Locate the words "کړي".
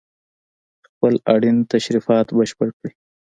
2.77-2.91